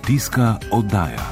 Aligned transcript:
Kmetijska 0.00 0.54
oddaja. 0.70 1.30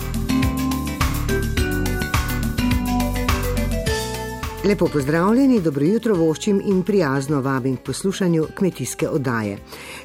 Lepo 4.65 4.89
pozdravljeni, 4.93 5.61
dobro 5.61 5.85
jutro 5.85 6.15
voščim 6.15 6.61
in 6.65 6.83
prijazno 6.83 7.41
vabim 7.41 7.77
k 7.77 7.81
poslušanju 7.81 8.47
kmetijske 8.55 9.09
oddaje. 9.09 9.59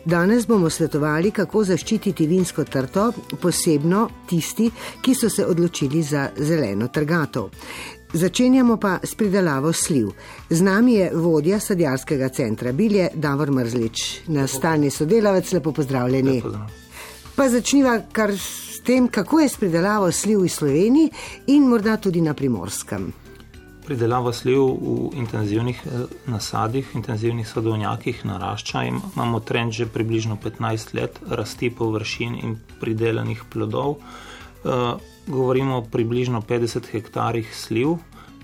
Danes 0.06 0.48
bomo 0.48 0.70
svetovali, 0.70 1.32
kako 1.32 1.64
zaščititi 1.64 2.28
vinsko 2.28 2.64
trto, 2.64 3.12
posebno 3.42 4.10
tisti, 4.30 4.70
ki 5.02 5.16
so 5.16 5.30
se 5.30 5.46
odločili 5.46 6.04
za 6.04 6.30
zeleno 6.38 6.88
trgato. 6.88 7.50
Začenjamo 8.14 8.78
pa 8.78 9.00
s 9.04 9.16
pridelavo 9.16 9.74
sliv. 9.74 10.08
Z 10.50 10.62
nami 10.62 10.94
je 10.94 11.12
vodja 11.14 11.60
sadjarskega 11.60 12.30
centra 12.30 12.72
Bilje, 12.72 13.10
Davor 13.14 13.52
Mrzlič, 13.52 14.22
nastalni 14.28 14.90
sodelavec, 14.90 15.52
lepo 15.52 15.72
pozdravljeni. 15.72 16.40
Lepo 16.40 16.50
zdrav. 16.50 16.83
Pa 17.36 17.50
začniva 17.50 17.98
kar 18.12 18.32
s 18.32 18.80
tem, 18.80 19.08
kako 19.08 19.40
je 19.40 19.50
s 19.50 19.58
pridelavo 19.58 20.12
sliv 20.12 20.40
v 20.40 20.50
Sloveniji 20.50 21.10
in 21.48 21.66
morda 21.66 21.98
tudi 21.98 22.22
na 22.22 22.34
primorskem. 22.34 23.10
Pridelava 23.84 24.32
sliv 24.32 24.62
v 24.62 24.86
intenzivnih 25.14 25.80
eh, 25.82 25.90
nasadih, 26.26 26.94
intenzivnih 26.94 27.44
sadovnjakih 27.44 28.22
narašča. 28.24 28.84
Im- 28.84 29.02
Imamo 29.10 29.40
trend 29.40 29.72
že 29.72 29.86
približno 29.86 30.38
15 30.38 30.94
let 30.94 31.20
rasti 31.28 31.70
površin 31.70 32.38
in 32.38 32.52
pridelanih 32.80 33.44
plodov. 33.46 33.98
Eh, 34.64 34.94
Govorimo 35.24 35.78
o 35.78 35.82
približno 35.82 36.42
50 36.42 36.84
hektarjih 36.86 37.48
sliv 37.50 37.96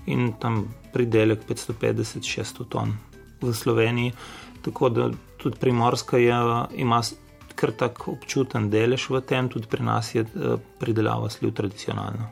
in 0.06 0.32
tam 0.32 0.64
pridelek 0.92 1.44
550-600 1.44 2.64
ton 2.66 2.96
v 3.38 3.52
Sloveniji. 3.52 4.12
Tako 4.60 4.88
da 4.88 5.10
tudi 5.36 5.56
primorska 5.56 6.16
je, 6.16 6.36
ima 6.74 7.02
s- 7.02 7.14
kar 7.60 7.72
tak 7.76 8.06
občuten 8.08 8.70
delež 8.72 9.10
v 9.12 9.20
tem, 9.20 9.48
tudi 9.52 9.68
pri 9.68 9.84
nas 9.84 10.14
je 10.14 10.24
eh, 10.24 10.56
pridelava 10.80 11.28
sliv 11.30 11.52
tradicionalna. 11.52 12.30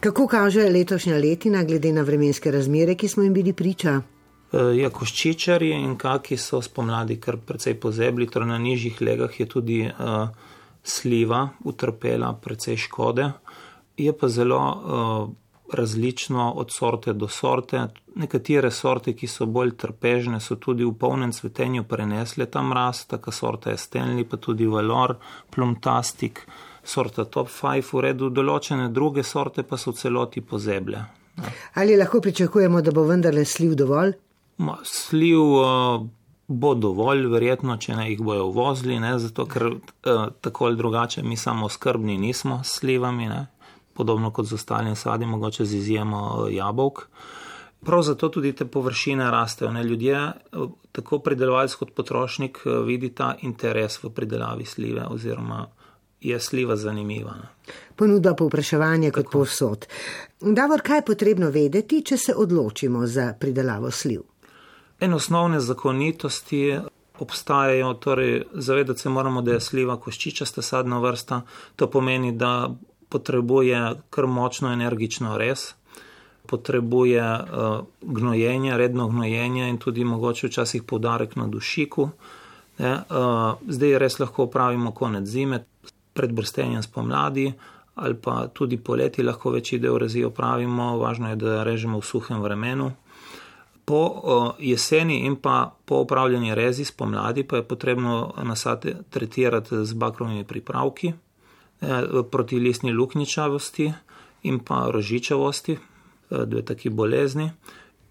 Kako 0.00 0.26
kaže 0.28 0.68
letošnja 0.70 1.16
letina, 1.18 1.64
glede 1.64 1.92
na 1.92 2.02
vremenske 2.02 2.50
razmere, 2.50 2.94
ki 2.94 3.08
smo 3.08 3.22
jim 3.22 3.34
bili 3.34 3.52
priča? 3.52 4.00
E, 4.52 4.62
Ja, 4.78 4.90
koščičarji 4.90 5.72
in 5.74 5.96
kaki 5.98 6.36
so 6.36 6.60
spomladi 6.62 7.16
kar 7.20 7.36
precej 7.36 7.74
pozebli, 7.80 8.28
torej 8.30 8.48
na 8.48 8.58
nižjih 8.58 9.00
legah 9.02 9.40
je 9.40 9.46
tudi 9.46 9.80
uh, 9.88 10.28
sliva 10.84 11.48
utrpela 11.64 12.32
precej 12.42 12.76
škode. 12.76 13.30
Je 13.96 14.12
pa 14.12 14.28
zelo 14.28 14.60
uh, 14.60 15.34
različno 15.72 16.52
od 16.52 16.72
sorte 16.72 17.12
do 17.12 17.28
sorte. 17.28 17.86
Nekatere 18.14 18.70
sorte, 18.70 19.12
ki 19.12 19.26
so 19.26 19.46
bolj 19.46 19.74
trpežne, 19.76 20.40
so 20.40 20.56
tudi 20.56 20.84
v 20.84 20.92
polnem 20.98 21.32
cvetenju 21.32 21.84
prenesle 21.84 22.46
ta 22.46 22.62
mraz, 22.62 23.04
taka 23.06 23.32
sorta 23.32 23.70
je 23.70 23.76
Stanley, 23.76 24.24
pa 24.24 24.36
tudi 24.36 24.66
Valor, 24.66 25.16
Plumtastic, 25.50 26.40
sorta 26.84 27.24
Top 27.24 27.50
5 27.50 27.92
v 27.92 28.04
redu, 28.08 28.30
določene 28.30 28.88
druge 28.88 29.22
sorte 29.22 29.62
pa 29.62 29.76
so 29.76 29.90
v 29.90 30.00
celoti 30.00 30.40
pozeble. 30.40 31.04
Ali 31.74 31.96
lahko 31.96 32.20
pričakujemo, 32.20 32.80
da 32.80 32.92
bo 32.92 33.04
vendarle 33.04 33.44
sliv 33.44 33.74
dovolj? 33.76 34.14
Ma, 34.58 34.78
Sliv 34.84 35.40
uh, 35.40 36.06
bo 36.48 36.74
dovolj, 36.74 37.26
verjetno, 37.28 37.76
če 37.76 37.96
ne 37.98 38.06
jih 38.10 38.22
bojo 38.24 38.46
vozili, 38.54 38.96
ne, 39.00 39.18
zato 39.20 39.44
ker 39.50 39.66
uh, 39.68 40.28
tako 40.40 40.70
ali 40.70 40.80
drugače 40.80 41.22
mi 41.22 41.36
samo 41.36 41.68
skrbni 41.68 42.16
nismo 42.18 42.62
s 42.64 42.78
slivami, 42.78 43.28
ne, 43.28 43.46
podobno 43.96 44.30
kot 44.30 44.46
z 44.46 44.54
ostalim 44.54 44.96
sadjem, 44.96 45.30
mogoče 45.30 45.64
z 45.64 45.74
izjemo 45.74 46.46
jabolk. 46.50 47.06
Prav 47.80 48.02
zato 48.02 48.28
tudi 48.28 48.52
te 48.52 48.64
površine 48.64 49.30
rastejo. 49.30 49.70
Ne. 49.72 49.84
Ljudje, 49.84 50.32
uh, 50.52 50.70
tako 50.92 51.18
pridelovalec 51.18 51.74
kot 51.74 51.94
potrošnik, 51.94 52.62
uh, 52.64 52.84
vidita 52.86 53.34
interes 53.42 54.02
v 54.02 54.10
pridelavi 54.10 54.64
slive 54.64 55.06
oziroma 55.10 55.66
je 56.20 56.40
sliva 56.40 56.76
zanimiva. 56.76 57.34
Ne. 57.36 57.72
Ponudba 57.96 58.34
povpraševanja 58.34 59.10
kot 59.10 59.30
povsod. 59.32 59.86
Davor, 60.40 60.82
kaj 60.82 60.98
je 60.98 61.04
potrebno 61.04 61.50
vedeti, 61.50 62.02
če 62.02 62.16
se 62.16 62.34
odločimo 62.34 63.06
za 63.06 63.32
pridelavo 63.40 63.90
sliv? 63.90 64.22
En 65.00 65.14
osnovne 65.14 65.60
zakonitosti 65.60 66.78
obstajajo, 67.18 67.94
torej 67.94 68.42
zavedati 68.52 69.00
se 69.00 69.08
moramo, 69.08 69.42
da 69.42 69.52
je 69.52 69.60
sliva 69.60 69.96
koščičasta 70.00 70.62
sadna 70.62 70.98
vrsta. 70.98 71.42
To 71.76 71.90
pomeni, 71.90 72.32
da 72.32 72.74
potrebuje 73.08 73.94
kar 74.10 74.26
močno 74.26 74.72
energično 74.72 75.36
res, 75.38 75.74
potrebuje 76.46 77.22
uh, 77.22 77.84
gnojenje, 78.02 78.76
redno 78.76 79.08
gnojenje 79.08 79.68
in 79.68 79.78
tudi 79.78 80.04
mogoče 80.04 80.46
včasih 80.46 80.82
podarek 80.82 81.36
na 81.36 81.46
dušiku. 81.46 82.08
Ne, 82.78 82.92
uh, 82.92 83.54
zdaj 83.68 83.98
res 83.98 84.18
lahko 84.18 84.44
upravimo 84.44 84.92
konec 84.92 85.26
zime, 85.26 85.64
pred 86.12 86.32
brstenjem 86.32 86.82
spomladi 86.82 87.52
ali 87.96 88.14
pa 88.14 88.46
tudi 88.52 88.76
poleti 88.76 89.22
lahko 89.22 89.50
večji 89.50 89.78
del 89.78 89.96
rezi 89.96 90.24
opravimo, 90.24 90.98
važno 90.98 91.30
je, 91.30 91.36
da 91.36 91.62
režemo 91.64 92.00
v 92.00 92.04
suhem 92.04 92.42
vremenu. 92.42 92.90
Po 93.84 94.00
uh, 94.04 94.50
jeseni 94.58 95.22
in 95.24 95.36
pa 95.36 95.72
po 95.84 96.02
upravljanju 96.04 96.54
rezi 96.54 96.84
spomladi 96.84 97.46
pa 97.48 97.56
je 97.56 97.62
potrebno 97.62 98.34
nasad 98.42 98.84
tretirati 99.10 99.84
z 99.84 99.92
bakrovimi 99.92 100.44
pripravki 100.44 101.12
proti 102.30 102.58
listni 102.58 102.92
lukničavosti 102.92 103.92
in 104.42 104.58
pa 104.58 104.90
rožičavosti, 104.90 105.72
eh, 106.30 106.46
dve 106.46 106.62
taki 106.62 106.90
bolezni. 106.90 107.50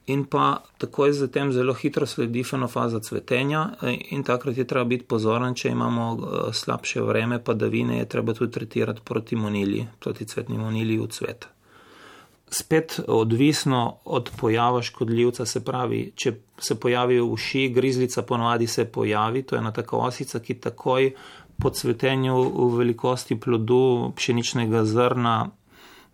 In 0.08 0.26
pa 0.26 0.64
takoj 0.78 1.12
zatem 1.12 1.52
zelo 1.54 1.74
hitro 1.74 2.06
sledi 2.06 2.44
fenofaza 2.44 3.00
cvetenja 3.00 3.70
eh, 3.82 3.98
in 4.12 4.24
takrat 4.24 4.58
je 4.58 4.68
treba 4.68 4.86
biti 4.86 5.06
pozoren, 5.06 5.56
če 5.56 5.70
imamo 5.70 6.06
eh, 6.14 6.54
slabše 6.54 7.02
vreme, 7.02 7.44
padavine, 7.44 7.98
je 7.98 8.10
treba 8.10 8.34
tudi 8.34 8.52
tretirati 8.52 9.02
proti 9.04 9.36
monili, 9.36 9.88
proti 10.00 10.26
cvetni 10.26 10.58
monili 10.58 10.98
v 10.98 11.08
cvet 11.08 11.48
spet 12.50 13.00
odvisno 13.08 13.98
od 14.06 14.30
pojava 14.38 14.82
škodljivca, 14.82 15.46
se 15.46 15.64
pravi, 15.66 16.12
če 16.16 16.34
se 16.58 16.76
pojavi 16.80 17.20
uši, 17.22 17.70
grizlica 17.70 18.22
ponovadi 18.22 18.68
se 18.68 18.86
pojavi, 18.86 19.44
to 19.44 19.56
je 19.56 19.60
ena 19.60 19.72
taka 19.72 19.98
osica, 19.98 20.40
ki 20.40 20.54
takoj 20.54 21.12
po 21.62 21.70
cvetenju 21.70 22.36
v 22.36 22.72
velikosti 22.78 23.40
plodu 23.40 24.12
pšeničnega 24.16 24.84
zrna 24.86 25.38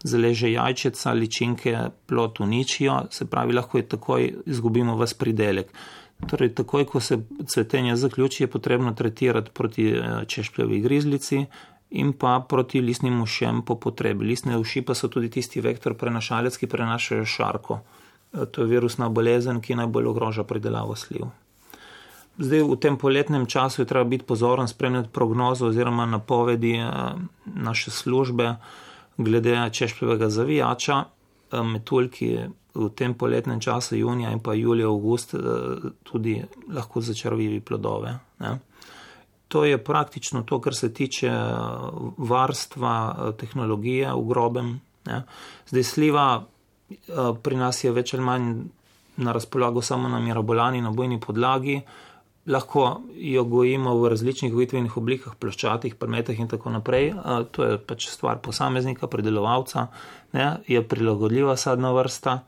zaleže 0.03 0.51
jajčeca, 0.51 1.13
ličinke 1.13 1.77
plot 2.05 2.39
uničijo, 2.39 3.01
se 3.11 3.25
pravi, 3.29 3.53
lahko 3.53 3.77
je 3.77 3.87
takoj 3.87 4.29
izgubimo 4.45 4.95
vas 4.97 5.13
pridelek. 5.13 5.73
Torej, 6.29 6.53
takoj, 6.53 6.85
ko 6.85 6.99
se 6.99 7.17
cvetenje 7.47 7.95
zaključi, 7.95 8.43
je 8.43 8.47
potrebno 8.47 8.93
tretirati 8.93 9.51
proti 9.53 9.87
eh, 9.89 10.25
češpljevi 10.27 10.79
grizlici, 10.81 11.45
in 11.91 12.13
pa 12.13 12.39
proti 12.49 12.81
listnim 12.81 13.21
ušem 13.21 13.61
po 13.65 13.75
potrebi. 13.75 14.25
Listne 14.25 14.57
uši 14.57 14.81
pa 14.81 14.95
so 14.95 15.07
tudi 15.07 15.29
tisti 15.29 15.61
vektor 15.61 15.97
prenašalec, 15.97 16.57
ki 16.57 16.67
prenašajo 16.67 17.25
šarko. 17.25 17.79
E, 18.33 18.45
To 18.45 18.61
je 18.61 18.67
virusna 18.67 19.09
bolezen, 19.09 19.61
ki 19.61 19.75
najbolj 19.75 20.07
ogroža 20.07 20.43
pridelavo 20.43 20.95
sliv. 20.95 21.27
Zdaj 22.37 22.63
v 22.63 22.75
tem 22.79 22.97
poletnem 22.97 23.45
času 23.45 23.81
je 23.81 23.85
treba 23.85 24.03
biti 24.07 24.25
pozoren, 24.25 24.67
spremljati 24.67 25.09
prognozo 25.09 25.67
oziroma 25.67 26.05
napovedi 26.05 26.77
eh, 26.77 26.91
naše 27.45 27.91
službe 27.91 28.55
glede 29.17 29.69
češpljevega 29.71 30.29
zavijača, 30.29 31.03
eh, 31.51 31.63
metulj, 31.63 32.09
ki 32.09 32.37
v 32.73 32.89
tem 32.95 33.13
poletnem 33.13 33.59
času, 33.59 33.95
junija 33.95 34.31
in 34.31 34.39
pa 34.39 34.53
julija, 34.53 34.87
avgust, 34.87 35.33
eh, 35.33 35.39
tudi 36.03 36.43
lahko 36.73 37.01
začrvivi 37.01 37.59
plodove. 37.59 38.19
Ne? 38.39 38.59
To 39.47 39.65
je 39.65 39.83
praktično 39.83 40.43
to, 40.43 40.61
kar 40.61 40.75
se 40.75 40.93
tiče 40.93 41.31
varstva 42.17 43.15
eh, 43.15 43.31
tehnologije 43.37 44.13
v 44.13 44.27
grobem. 44.27 44.79
Ne. 45.05 45.23
Zdaj 45.67 45.83
sliva 45.83 46.43
pri 47.43 47.55
nas 47.55 47.83
je 47.83 47.91
več 47.91 48.13
ali 48.13 48.23
manj 48.23 48.47
na 49.17 49.31
razpolago 49.31 49.81
samo 49.81 50.09
na 50.09 50.19
mirabolani, 50.19 50.81
na 50.81 50.91
bojni 50.91 51.19
podlagi. 51.19 51.81
Lahko 52.47 53.01
jo 53.21 53.43
gojimo 53.45 53.93
v 53.99 54.09
različnih 54.09 54.53
gojitvenih 54.53 54.95
oblikah, 54.97 55.35
ploščatih, 55.37 55.93
predmetih 55.95 56.39
in 56.39 56.49
tako 56.49 56.73
naprej. 56.73 57.11
To 57.53 57.67
je 57.67 57.77
pač 57.77 58.07
stvar 58.09 58.41
posameznika, 58.41 59.07
predelovalca, 59.07 59.87
ne, 60.33 60.47
je 60.67 60.81
prilagodljiva 60.81 61.53
sadna 61.57 61.93
vrsta 61.93 62.39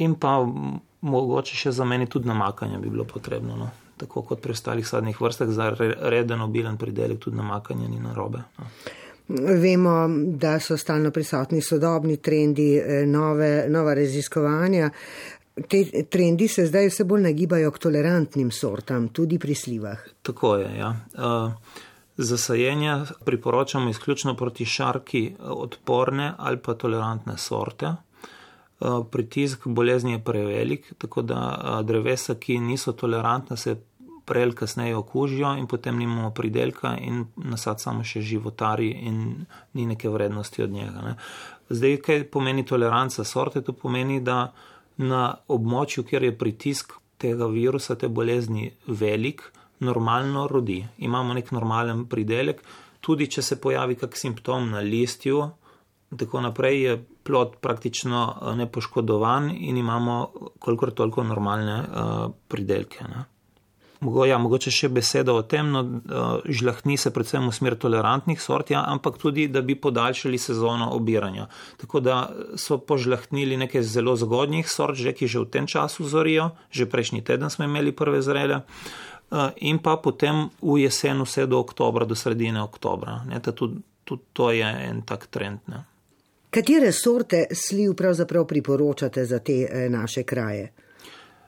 in 0.00 0.16
pa 0.16 0.38
mogoče 1.00 1.56
še 1.56 1.74
za 1.76 1.84
meni 1.84 2.08
tudi 2.08 2.28
namakanje 2.32 2.80
bi 2.80 2.88
bilo 2.88 3.04
potrebno. 3.04 3.60
No 3.60 3.68
tako 4.00 4.22
kot 4.22 4.40
pri 4.40 4.56
ostalih 4.56 4.88
sadnih 4.88 5.20
vrstah, 5.20 5.48
za 5.48 5.70
re- 5.70 5.94
reden 6.12 6.40
obilen 6.40 6.78
pridelek 6.80 7.20
tudi 7.20 7.36
namakanje 7.36 7.88
ni 7.88 8.00
narobe. 8.00 8.42
No. 8.58 8.70
Vemo, 9.62 10.08
da 10.42 10.56
so 10.60 10.76
stalno 10.76 11.12
prisotni 11.14 11.60
sodobni 11.62 12.16
trendi, 12.16 12.70
eh, 12.76 13.04
nove, 13.06 13.66
nova 13.68 13.94
raziskovanja. 13.94 14.90
Te 15.68 16.04
trendi 16.10 16.48
se 16.48 16.66
zdaj 16.66 16.88
vse 16.88 17.04
bolj 17.04 17.22
nagibajo 17.22 17.70
k 17.70 17.78
tolerantnim 17.78 18.50
sortam, 18.50 19.08
tudi 19.08 19.38
pri 19.38 19.54
slivah. 19.54 20.04
Tako 20.22 20.56
je. 20.56 20.70
Ja. 20.78 20.94
Uh, 21.14 21.52
za 22.16 22.36
sajenje 22.38 22.96
priporočamo 23.24 23.90
izključno 23.90 24.34
proti 24.36 24.64
šarki 24.64 25.26
eh, 25.26 25.42
odporne 25.42 26.32
ali 26.38 26.58
pa 26.58 26.74
tolerantne 26.74 27.38
sorte. 27.38 27.94
Uh, 28.80 29.06
pritisk 29.10 29.66
bolezni 29.66 30.12
je 30.12 30.24
prevelik, 30.24 30.92
tako 30.98 31.22
da 31.22 31.80
drevesa, 31.84 32.34
ki 32.34 32.58
niso 32.58 32.92
tolerantna, 32.92 33.56
se 33.56 33.76
prej 34.30 34.52
kasneje 34.54 34.96
okužijo 34.96 35.56
in 35.58 35.66
potem 35.66 35.98
nimamo 35.98 36.30
pridelka 36.30 36.94
in 37.00 37.24
nasad 37.36 37.80
samo 37.80 38.04
še 38.06 38.20
životari 38.22 38.90
in 38.90 39.46
ni 39.74 39.86
neke 39.86 40.08
vrednosti 40.08 40.62
od 40.62 40.70
njega. 40.70 41.02
Ne. 41.02 41.14
Zdaj, 41.70 41.96
kaj 42.06 42.24
pomeni 42.30 42.66
toleranca 42.66 43.24
sorte? 43.24 43.62
To 43.66 43.72
pomeni, 43.72 44.20
da 44.20 44.52
na 45.00 45.34
območju, 45.48 46.04
kjer 46.04 46.28
je 46.28 46.36
pritisk 46.38 46.92
tega 47.20 47.48
virusa, 47.50 47.96
te 47.96 48.08
bolezni 48.08 48.70
velik, 48.86 49.42
normalno 49.80 50.46
rodi. 50.48 50.82
Imamo 50.98 51.34
nek 51.36 51.52
normalen 51.56 52.04
pridelek, 52.08 52.60
tudi 53.00 53.28
če 53.32 53.42
se 53.42 53.60
pojavi 53.60 53.96
kak 54.00 54.16
simptom 54.16 54.70
na 54.72 54.84
listju, 54.84 55.40
tako 56.20 56.40
naprej 56.44 56.82
je 56.82 56.96
plod 57.24 57.56
praktično 57.60 58.22
eh, 58.28 58.54
nepoškodovan 58.56 59.50
in 59.56 59.76
imamo 59.76 60.16
kolikor 60.58 60.90
toliko 60.90 61.22
normalne 61.24 61.76
uh, 61.80 62.32
pridelke. 62.48 63.04
Ne. 63.04 63.24
Mogo, 64.00 64.24
ja, 64.24 64.38
mogoče 64.40 64.70
še 64.72 64.88
beseda 64.88 65.34
o 65.36 65.42
tem, 65.44 65.68
no, 65.68 65.82
uh, 65.84 66.46
žlahni 66.48 66.96
se 66.96 67.10
predvsem 67.12 67.44
v 67.44 67.52
smer 67.52 67.76
tolerantnih 67.76 68.40
sort, 68.40 68.72
ja, 68.72 68.80
ampak 68.88 69.18
tudi, 69.20 69.44
da 69.52 69.60
bi 69.60 69.76
podaljšali 69.76 70.40
sezono 70.40 70.88
obiranja. 70.96 71.50
Tako 71.82 72.00
da 72.00 72.16
so 72.56 72.78
požlahnili 72.80 73.60
nekaj 73.60 73.84
zelo 73.84 74.16
zgodnjih 74.16 74.64
sort, 74.72 74.96
že 74.96 75.12
ki 75.12 75.28
že 75.28 75.44
v 75.44 75.50
tem 75.52 75.68
času 75.68 76.08
zorijo, 76.08 76.50
že 76.72 76.88
prejšnji 76.88 77.20
teden 77.28 77.52
smo 77.52 77.68
imeli 77.68 77.92
prve 77.92 78.24
zrele. 78.24 78.62
Uh, 79.30 79.52
in 79.60 79.78
pa 79.84 80.00
potem 80.00 80.48
v 80.64 80.80
jesen, 80.80 81.20
vse 81.20 81.44
do 81.46 81.60
oktobra, 81.60 82.08
do 82.08 82.16
sredine 82.16 82.64
oktobra. 82.64 83.20
Tudi, 83.52 83.84
tudi 84.08 84.24
to 84.32 84.48
je 84.50 84.64
en 84.64 85.04
tak 85.04 85.28
trend. 85.28 85.60
Ne. 85.68 85.84
Katere 86.50 86.92
sorte 86.92 87.46
sliv 87.54 87.94
pravzaprav 87.94 88.46
priporočate 88.46 89.24
za 89.24 89.38
te 89.38 89.68
eh, 89.70 89.88
naše 89.88 90.22
kraje? 90.22 90.72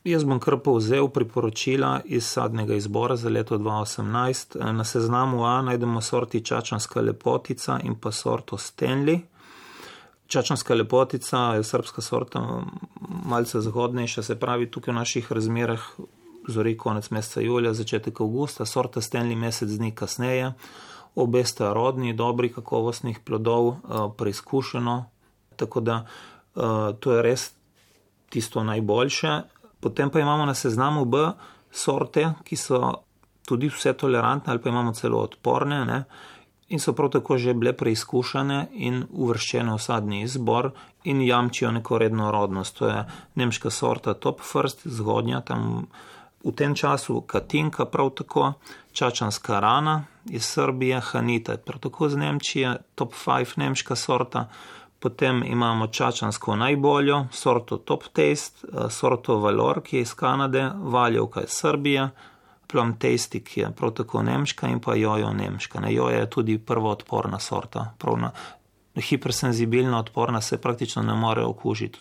Jaz 0.04 0.24
bom 0.24 0.40
kar 0.42 0.56
povzel 0.58 1.08
priporočila 1.08 2.00
iz 2.04 2.26
sadnega 2.26 2.74
izbora 2.74 3.16
za 3.16 3.28
leto 3.28 3.58
2018. 3.58 4.56
Eh, 4.56 4.72
na 4.72 4.84
seznamu 4.84 5.44
A 5.44 5.62
najdemo 5.62 6.00
sorti 6.00 6.44
Čačanska 6.44 7.00
lepotica 7.00 7.78
in 7.84 7.94
pa 7.94 8.12
sorto 8.12 8.56
Stanley. 8.56 9.20
Čačanska 10.26 10.74
lepotica 10.74 11.38
je 11.38 11.64
srpska 11.64 12.02
sorta, 12.02 12.62
malce 13.24 13.60
zahodnejša, 13.60 14.22
se 14.22 14.38
pravi 14.40 14.70
tukaj 14.70 14.92
v 14.92 14.96
naših 14.96 15.32
razmerah 15.32 15.80
zori 16.48 16.76
konec 16.76 17.10
meseca 17.10 17.40
julija, 17.40 17.72
začetek 17.72 18.20
avgusta, 18.20 18.66
sorta 18.66 19.00
Stanley 19.00 19.36
mesec 19.36 19.68
dni 19.68 19.94
kasneje 19.94 20.52
obe 21.14 21.44
sta 21.44 21.72
rodni, 21.72 22.12
dobri, 22.12 22.52
kakovostnih 22.52 23.20
plodov, 23.20 23.66
uh, 23.66 23.76
preizkušeno. 24.16 25.04
Tako 25.56 25.80
da 25.80 26.06
uh, 26.54 26.62
to 27.00 27.12
je 27.12 27.22
res 27.22 27.52
tisto 28.30 28.64
najboljše. 28.64 29.40
Potem 29.82 30.10
pa 30.10 30.20
imamo 30.20 30.46
na 30.46 30.54
seznamu 30.54 31.04
B 31.04 31.18
sorte, 31.70 32.28
ki 32.46 32.56
so 32.56 32.78
tudi 33.46 33.66
vse 33.68 33.92
tolerantne 33.98 34.52
ali 34.52 34.62
pa 34.62 34.70
imamo 34.70 34.92
celo 34.94 35.18
odporne. 35.18 35.84
Ne? 35.84 36.04
In 36.68 36.80
so 36.80 36.94
prav 36.94 37.10
tako 37.10 37.36
že 37.38 37.54
bile 37.54 37.72
preizkušene 37.76 38.68
in 38.72 39.02
uvrščene 39.10 39.74
v 39.74 39.82
sadni 39.82 40.22
izbor 40.22 40.70
in 41.04 41.20
jamčijo 41.20 41.70
neko 41.70 41.98
redno 41.98 42.30
rodnost. 42.30 42.78
To 42.78 42.88
je 42.88 43.04
nemška 43.34 43.70
sorta 43.70 44.14
Top 44.14 44.40
First, 44.40 44.86
zgodnja 44.86 45.40
tam 45.40 45.88
v 46.44 46.52
tem 46.54 46.74
času 46.74 47.20
Katinka, 47.20 47.84
prav 47.84 48.10
tako 48.10 48.52
Čačanska 48.92 49.60
rana 49.60 50.04
iz 50.30 50.44
Srbije, 50.44 51.00
Hanita, 51.00 51.56
prav 51.56 51.78
tako 51.80 52.08
z 52.08 52.16
Nemčije, 52.16 52.76
top 52.94 53.14
5 53.14 53.58
nemška 53.58 53.96
sorta. 53.96 54.48
Potem 55.02 55.42
imamo 55.46 55.86
Čačansko 55.86 56.56
najboljo, 56.56 57.26
sorto 57.32 57.76
Top 57.76 58.04
Taste, 58.12 58.66
eh, 58.66 58.90
sorto 58.90 59.38
Valor, 59.38 59.82
ki 59.82 59.96
je 59.96 60.02
iz 60.02 60.14
Kanade, 60.14 60.70
Valjovka 60.82 61.42
iz 61.42 61.50
Srbije, 61.50 62.08
Plum 62.66 62.94
Tasty, 62.98 63.42
ki 63.44 63.60
je 63.60 63.70
prav 63.76 63.90
tako 63.90 64.22
nemška 64.22 64.68
in 64.68 64.80
pa 64.80 64.94
Jojo 64.94 65.32
nemška. 65.32 65.80
Ne, 65.80 65.94
Jojo 65.94 66.18
je 66.18 66.30
tudi 66.30 66.58
prva 66.58 66.90
odporna 66.90 67.38
sorta, 67.38 67.94
prav 67.98 68.18
na 68.18 68.30
hipersenzibilna 69.00 69.98
odporna 69.98 70.40
se 70.40 70.60
praktično 70.60 71.02
ne 71.02 71.14
more 71.14 71.44
okužiti 71.44 71.98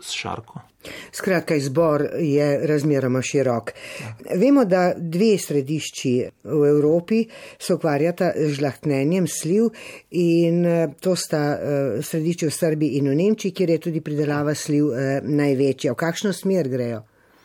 s 0.00 0.10
šarko. 0.10 0.60
Skratka, 1.12 1.54
izbor 1.54 2.02
je 2.18 2.66
razmeroma 2.66 3.22
širok. 3.22 3.70
Ja. 4.00 4.14
Vemo, 4.36 4.64
da 4.64 4.92
dve 4.96 5.38
središči 5.38 6.14
v 6.44 6.68
Evropi 6.68 7.24
se 7.58 7.74
ukvarjata 7.74 8.32
z 8.36 8.48
žlahtnenjem 8.58 9.26
sliv 9.26 9.70
in 10.10 10.66
eh, 10.66 10.88
to 11.00 11.16
sta 11.16 11.44
eh, 11.54 12.02
središči 12.02 12.46
v 12.46 12.50
Srbiji 12.50 12.98
in 12.98 13.08
v 13.08 13.14
Nemčiji, 13.14 13.54
kjer 13.54 13.70
je 13.70 13.78
tudi 13.78 14.00
pridelava 14.00 14.54
sliv 14.54 14.90
eh, 14.92 15.20
največja. 15.22 15.92
V 15.92 16.00
kakšno 16.02 16.32
smer 16.32 16.68
grejo? 16.68 17.02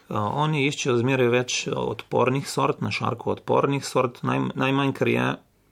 Oni 0.10 0.64
iščejo 0.70 1.02
zmeraj 1.02 1.28
več 1.30 1.56
odpornih 1.68 2.48
sort, 2.48 2.80
na 2.82 2.94
šarko 2.96 3.34
odpornih 3.36 3.84
sort, 3.86 4.22
naj, 4.24 4.54
najmanj, 4.56 4.94
ker 4.96 5.12
je 5.12 5.26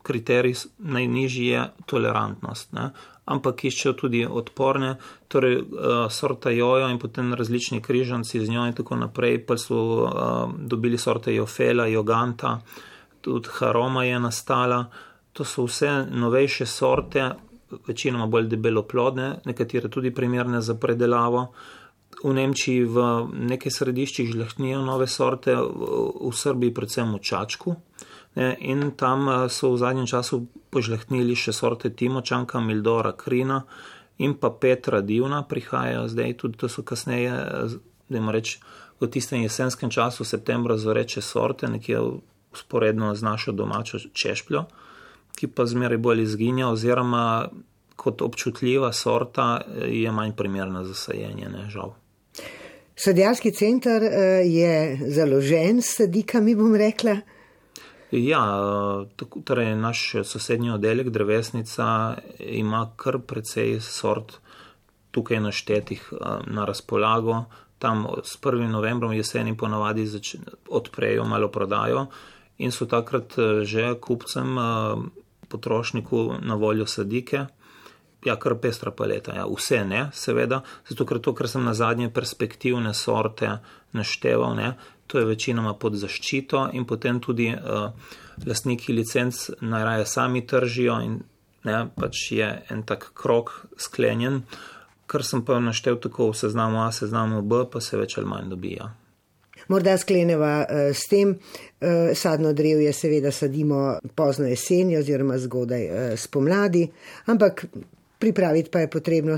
kriterij 0.06 0.56
najnižji 0.78 1.48
je 1.52 1.68
tolerantnost. 1.90 2.74
Ne? 2.78 2.92
ampak 3.26 3.66
iščejo 3.66 3.94
tudi 3.98 4.22
odporne, 4.26 4.96
torej 5.32 5.58
uh, 5.58 5.94
sorta 6.14 6.54
jojo 6.54 6.90
in 6.92 7.00
potem 7.02 7.34
različni 7.34 7.82
križanci 7.82 8.44
z 8.46 8.54
njo 8.54 8.68
in 8.70 8.76
tako 8.78 9.00
naprej, 9.02 9.40
pa 9.48 9.58
so 9.58 9.80
uh, 10.06 10.12
dobili 10.54 10.98
sorte 10.98 11.34
jofela, 11.34 11.88
joganta, 11.90 12.60
tudi 13.26 13.50
haroma 13.60 14.06
je 14.06 14.20
nastala. 14.20 14.86
To 15.36 15.44
so 15.44 15.66
vse 15.66 16.06
novejše 16.12 16.66
sorte, 16.66 17.32
večinoma 17.88 18.30
bolj 18.32 18.48
debeloplodne, 18.54 19.42
nekatere 19.46 19.90
tudi 19.90 20.14
primerne 20.14 20.62
za 20.62 20.78
predelavo. 20.80 21.50
V 22.24 22.32
Nemčiji 22.34 22.86
v 22.88 23.02
nekaj 23.52 23.74
središčih 23.76 24.30
žlahnijo 24.32 24.80
nove 24.86 25.10
sorte, 25.12 25.58
v 25.58 26.32
Srbiji 26.32 26.74
predvsem 26.74 27.12
v 27.12 27.20
Čačku. 27.20 27.76
In 28.36 28.92
tam 28.92 29.30
eh, 29.30 29.50
so 29.50 29.72
v 29.72 29.80
zadnjem 29.80 30.08
času 30.08 30.46
požlehnili 30.70 31.36
še 31.40 31.56
sorte 31.56 31.90
Timočanka, 31.90 32.60
Mildora, 32.60 33.16
Krina 33.16 33.64
in 34.20 34.36
pa 34.36 34.52
Petra 34.52 35.02
Divna 35.02 35.44
prihajajo 35.48 36.08
zdaj, 36.12 36.34
tudi 36.40 36.60
to 36.60 36.68
so 36.68 36.84
kasneje, 36.84 37.32
eh, 37.32 37.78
da 38.10 38.18
jim 38.20 38.30
reč, 38.30 38.60
v 39.00 39.08
tistem 39.12 39.44
jesenskem 39.44 39.92
času, 39.92 40.24
septembra, 40.24 40.78
zoreče 40.78 41.22
sorte, 41.22 41.68
nekje 41.68 42.00
usporedno 42.52 43.16
z 43.16 43.24
našo 43.24 43.52
domačo 43.52 44.00
češpljo, 44.12 44.66
ki 45.36 45.48
pa 45.52 45.66
zmeraj 45.68 46.00
bolj 46.00 46.24
izginja 46.24 46.70
oziroma 46.72 47.50
kot 47.96 48.22
občutljiva 48.22 48.92
sorta 48.92 49.62
eh, 49.64 49.88
je 50.04 50.12
manj 50.12 50.36
primerna 50.36 50.84
za 50.84 50.94
sajenje, 50.94 51.48
ne 51.48 51.70
žal. 51.72 51.96
Sadjarski 52.96 53.52
center 53.52 54.04
je 54.44 55.00
založen 55.12 55.82
s 55.82 55.98
sadikami, 56.00 56.56
bom 56.56 56.76
rekla. 56.76 57.18
Ja, 58.16 58.42
tako, 59.16 59.42
torej 59.44 59.74
naš 59.76 60.16
sosednji 60.24 60.70
oddelek, 60.72 61.10
drevesnica, 61.10 62.16
ima 62.40 62.86
kar 62.96 63.20
precej 63.20 63.80
sort 63.84 64.38
tukaj 65.12 65.40
naštetih 65.40 66.14
na 66.48 66.66
razpolago. 66.66 67.44
Tam 67.80 68.06
s 68.24 68.40
1. 68.42 68.70
novembrom 68.72 69.14
jeseni 69.14 69.58
ponavadi 69.58 70.08
odprejo 70.70 71.26
malo 71.28 71.52
prodajo 71.52 72.06
in 72.58 72.72
so 72.72 72.86
takrat 72.86 73.36
že 73.64 73.94
kupcem, 74.00 74.56
potrošniku 75.48 76.34
na 76.42 76.56
voljo 76.56 76.88
sadike. 76.88 77.46
Ja, 78.26 78.40
kar 78.40 78.56
pestra 78.58 78.92
paleta, 78.92 79.36
ja, 79.36 79.44
vse 79.46 79.84
ne, 79.86 80.08
seveda, 80.14 80.64
zato 80.88 81.06
ker 81.06 81.20
to, 81.20 81.36
kar 81.38 81.46
sem 81.48 81.62
na 81.64 81.76
zadnje 81.78 82.10
perspektivne 82.10 82.94
sorte 82.94 83.60
našteval, 83.92 84.56
ne, 84.56 84.72
to 85.08 85.20
je 85.20 85.26
večinoma 85.26 85.74
pod 85.74 85.96
zaščito 85.96 86.70
in 86.74 86.86
potem 86.86 87.20
tudi 87.20 87.52
uh, 87.54 87.92
lastniki 88.46 88.94
licenc 88.94 89.50
najraje 89.62 90.06
sami 90.06 90.46
tržijo 90.48 91.00
in 91.06 91.20
ne, 91.66 91.78
pač 91.96 92.32
je 92.32 92.50
en 92.70 92.84
tak 92.86 93.10
krok 93.14 93.52
sklenjen, 93.78 94.44
kar 95.10 95.24
sem 95.26 95.42
pa 95.46 95.60
naštel 95.60 95.98
tako 96.02 96.32
v 96.32 96.38
seznamu 96.38 96.84
A, 96.86 96.92
seznamu 96.92 97.42
B, 97.42 97.64
pa 97.72 97.82
se 97.82 97.98
več 97.98 98.18
ali 98.18 98.30
manj 98.30 98.50
dobija. 98.54 98.92
Morda 99.70 99.96
skleneva 99.98 100.54
uh, 100.62 100.90
s 100.94 101.10
tem, 101.10 101.34
uh, 101.34 102.12
sadno 102.14 102.54
drevje 102.54 102.94
seveda 102.94 103.32
sadimo 103.32 104.00
pozno 104.16 104.50
jeseni 104.50 104.98
oziroma 104.98 105.38
zgodaj 105.42 106.18
spomladi, 106.22 106.86
ampak 107.34 107.66
pripraviti 108.20 108.70
pa 108.70 108.86
je 108.86 108.90
potrebno 108.90 109.38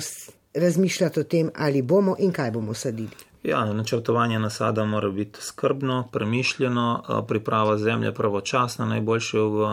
razmišljati 0.54 1.20
o 1.20 1.24
tem, 1.24 1.52
ali 1.56 1.82
bomo 1.82 2.16
in 2.20 2.32
kaj 2.32 2.52
bomo 2.52 2.74
sadili. 2.74 3.27
Ja, 3.44 3.66
načrtovanje 3.74 4.40
nasada 4.40 4.86
mora 4.86 5.10
biti 5.10 5.42
skrbno, 5.42 6.08
premišljeno, 6.12 7.04
priprava 7.28 7.78
zemlje 7.78 8.14
pravočasna, 8.14 8.86
najboljše 8.86 9.40
v 9.40 9.68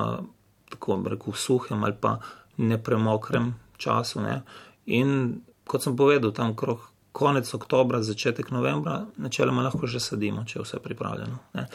tako 0.71 1.02
rekel 1.06 1.33
suhem 1.33 1.85
ali 1.85 1.94
pa 2.00 2.18
nepremokrem 2.56 3.54
času. 3.76 4.21
Ne. 4.21 4.42
In 4.87 5.40
kot 5.66 5.83
sem 5.83 5.97
povedal, 5.97 6.33
tam 6.33 6.56
krok 6.56 6.80
konec 7.12 7.54
oktobra, 7.54 8.02
začetek 8.02 8.50
novembra, 8.50 9.06
načeloma 9.16 9.62
lahko 9.62 9.87
že 9.87 10.00
sadimo, 10.00 10.44
če 10.44 10.59
je 10.59 10.62
vse 10.64 10.80
pripravljeno. 10.83 11.38
Ne. 11.54 11.66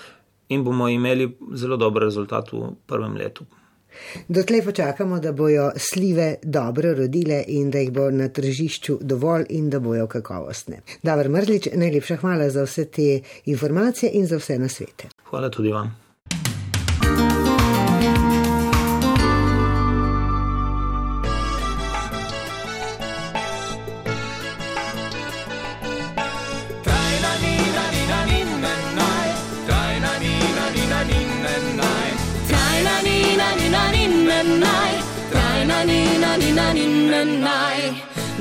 In 0.50 0.64
bomo 0.64 0.88
imeli 0.90 1.38
zelo 1.54 1.78
dober 1.78 2.04
rezultat 2.04 2.52
v 2.52 2.74
prvem 2.88 3.16
letu. 3.16 3.46
Dotlej 4.28 4.62
počakamo, 4.66 5.20
da 5.20 5.32
bojo 5.32 5.72
slive 5.76 6.36
dobro 6.44 6.94
rodile 6.94 7.44
in 7.48 7.72
da 7.72 7.80
jih 7.80 7.92
bo 7.92 8.12
na 8.12 8.28
tržišču 8.28 8.98
dovolj 9.02 9.46
in 9.50 9.70
da 9.70 9.80
bojo 9.80 10.08
kakovostne. 10.08 10.82
Davor 11.04 11.30
Mrzlič, 11.30 11.70
najlepša 11.74 12.16
hvala 12.16 12.50
za 12.50 12.64
vse 12.64 12.86
te 12.86 13.22
informacije 13.46 14.12
in 14.14 14.28
za 14.28 14.38
vse 14.38 14.60
na 14.60 14.70
svete. 14.70 15.10
Hvala 15.30 15.50
tudi 15.50 15.72
vam. 15.72 16.09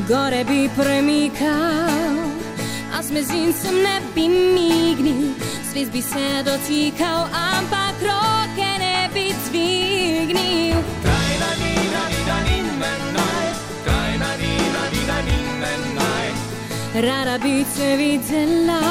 Gore 0.09 0.45
bi 0.45 0.71
premikal, 0.77 2.17
a 2.97 3.03
s 3.03 3.11
mezincem 3.11 3.75
ne 3.83 4.01
bi 4.15 4.29
mignil, 4.29 5.35
svet 5.71 5.93
bi 5.93 6.01
se 6.01 6.43
dotikal, 6.47 7.29
ampak 7.29 8.01
roke 8.09 8.71
ne 8.79 9.11
bi 9.13 9.27
dvignil. 9.45 10.79
Trajna 11.05 11.51
nina, 11.61 12.03
nina, 12.13 12.37
nina, 12.49 12.93
naj, 13.17 13.49
trajna 13.85 14.31
nina, 14.41 14.83
nina, 14.95 15.19
nina, 15.29 15.73
naj. 15.99 16.29
Rada 17.05 17.37
bi 17.45 17.55
te 17.77 17.91
videla, 18.01 18.83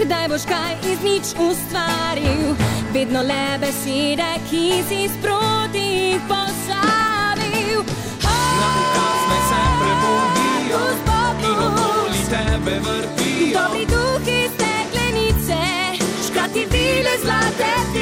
kdaj 0.00 0.26
boš 0.32 0.44
kaj 0.48 0.72
iz 0.92 1.00
nič 1.04 1.34
ustvaril, 1.48 2.56
vedno 2.94 3.20
le 3.20 3.46
besede, 3.60 4.32
ki 4.48 4.66
si 4.88 5.08
sproti 5.12 5.81
posabil. 6.28 6.82
tebe 12.32 12.80
vrtijo. 12.80 13.60
Dobri 13.60 13.86
duhi 13.86 14.40
steklenice, 14.54 15.60
škrati 16.26 16.66
vile 16.72 17.14
zlate 17.24 17.72
ptice, 17.90 18.01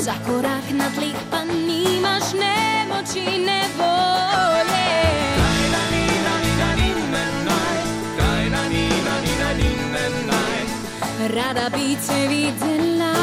za 0.00 0.14
korak 0.26 0.66
na 0.72 0.88
tleh 0.94 1.18
pa 1.30 1.44
nimaš 1.44 2.32
ne 2.32 2.86
moči, 2.88 3.38
ne 3.38 3.60
volje. 3.78 4.84
Rada 11.34 11.70
bi 11.72 11.96
te 12.06 12.28
videla, 12.28 13.14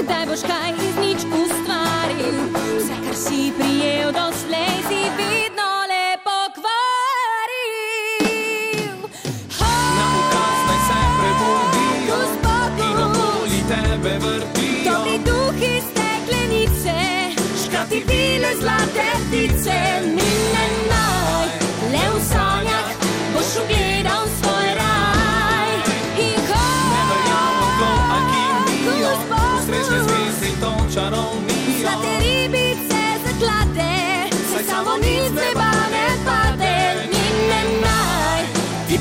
kdaj 0.00 0.26
boš 0.26 0.42
kaj 0.48 0.72
iz 0.88 0.96
nič 0.96 1.20
ustvaril, 1.28 2.38
vse 2.80 2.96
kar 3.04 3.16
si 3.16 3.52
prijel 3.58 4.12
doslej 4.12 4.74
si 4.88 5.00
vidno. 5.16 5.51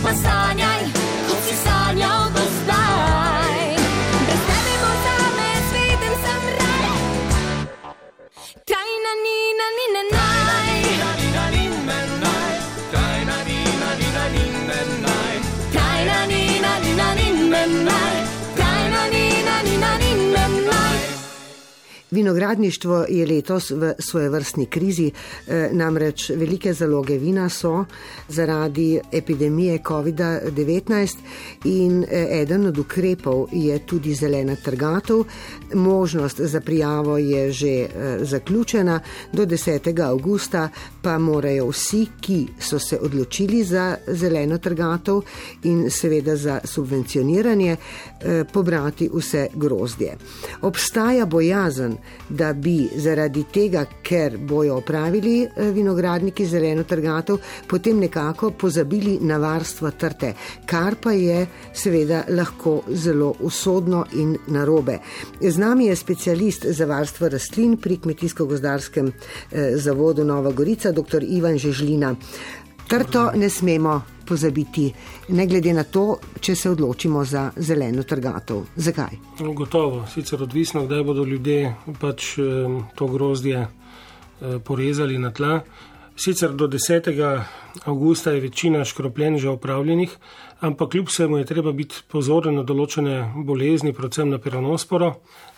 Pa 0.04 0.14
sanjaj, 0.14 0.84
kot 1.28 1.40
si 1.46 1.56
sanjal 1.56 2.30
do 2.34 2.44
zdaj. 2.58 2.81
Vinogradništvo 22.12 23.06
je 23.10 23.26
letos 23.26 23.70
v 23.72 23.94
svoje 24.00 24.30
vrstni 24.30 24.66
krizi, 24.66 25.12
eh, 25.48 25.70
namreč 25.72 26.30
velike 26.30 26.74
zaloge 26.74 27.18
vina 27.18 27.50
so 27.50 27.86
zaradi 28.28 29.00
epidemije 29.12 29.80
COVID-19 29.88 31.16
in 31.64 32.04
eh, 32.04 32.28
eden 32.42 32.66
od 32.66 32.78
ukrepov 32.78 33.48
je 33.52 33.80
tudi 33.86 34.16
zelena 34.16 34.56
trgatov. 34.56 35.24
Možnost 35.74 36.40
za 36.40 36.62
prijavo 36.62 37.18
je 37.18 37.52
že 37.52 37.68
eh, 37.68 38.18
zaključena, 38.22 39.00
do 39.34 39.46
10. 39.46 40.02
augusta 40.04 40.70
pa 41.02 41.18
morajo 41.18 41.68
vsi, 41.68 42.08
ki 42.22 42.48
so 42.60 42.80
se 42.80 43.00
odločili 43.00 43.64
za 43.64 43.98
zeleno 44.08 44.58
trgatov 44.58 45.24
in 45.64 45.90
seveda 45.90 46.36
za 46.36 46.60
subvencioniranje, 46.64 47.78
pobrati 48.54 49.10
vse 49.14 49.48
grozdje. 49.54 50.18
Obstaja 50.62 51.26
bojazen, 51.26 52.01
da 52.30 52.54
bi 52.54 52.90
zaradi 52.96 53.44
tega, 53.54 53.86
ker 54.04 54.38
bojo 54.38 54.78
opravili 54.78 55.44
eh, 55.44 55.72
vinogradniki 55.72 56.46
zeleno 56.46 56.84
trgatov, 56.84 57.40
potem 57.68 58.00
nekako 58.00 58.52
pozabili 58.52 59.18
na 59.22 59.38
varstvo 59.38 59.92
trte, 59.92 60.34
kar 60.66 60.96
pa 61.02 61.12
je 61.12 61.46
seveda 61.74 62.24
lahko 62.30 62.82
zelo 62.88 63.34
usodno 63.40 64.06
in 64.14 64.38
narobe. 64.48 65.00
Z 65.42 65.58
nami 65.58 65.86
je 65.86 65.96
specialist 65.96 66.66
za 66.66 66.86
varstvo 66.86 67.30
rastlin 67.30 67.78
pri 67.78 67.98
Kmetijsko-gozdarskem 67.98 69.12
eh, 69.12 69.78
zavodu 69.78 70.24
Nova 70.24 70.52
Gorica, 70.52 70.92
dr. 70.92 71.24
Ivan 71.24 71.58
Žežlina. 71.58 72.16
Trto 72.92 73.32
ne 73.36 73.50
smemo 73.50 74.02
pozabiti, 74.28 74.94
ne 75.30 75.46
glede 75.48 75.72
na 75.74 75.84
to, 75.84 76.18
če 76.44 76.56
se 76.56 76.70
odločimo 76.70 77.22
za 77.24 77.46
zeleno 77.56 78.04
trgatov. 78.04 78.66
Zakaj? 78.76 79.16
No, 79.40 79.54
gotovo, 79.56 80.02
sicer 80.12 80.44
odvisno, 80.44 80.84
kdaj 80.90 81.04
bodo 81.08 81.24
ljudje 81.24 81.72
pač 82.02 82.34
to 82.96 83.08
grozdje 83.08 83.62
eh, 83.64 84.60
porezali 84.60 85.18
na 85.24 85.32
tla. 85.32 85.62
Sicer 86.20 86.52
do 86.52 86.68
10. 86.68 87.08
avgusta 87.88 88.36
je 88.36 88.42
večina 88.44 88.84
škropljen 88.86 89.38
že 89.38 89.50
opravljenih, 89.50 90.18
ampak 90.60 90.92
kljub 90.92 91.08
vsemu 91.08 91.38
je 91.38 91.46
treba 91.46 91.72
biti 91.72 92.04
pozoren 92.12 92.60
na 92.60 92.64
določene 92.68 93.32
bolezni, 93.36 93.94
predvsem 93.94 94.30
na 94.30 94.38
piranosporo. 94.38 95.14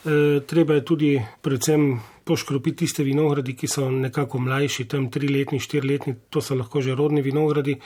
E, 0.05 0.39
treba 0.47 0.77
je 0.77 0.85
tudi 0.85 1.11
predvsem 1.41 1.97
poškropiti 2.25 2.85
tiste 2.85 3.03
vinogradi, 3.03 3.55
ki 3.55 3.67
so 3.67 3.89
nekako 3.91 4.39
mlajši, 4.39 4.87
tam 4.89 5.09
triletni, 5.11 5.59
štiriletni, 5.59 6.15
to 6.29 6.41
so 6.41 6.55
lahko 6.55 6.81
že 6.81 6.95
rodni 6.95 7.21
vinogradi. 7.21 7.79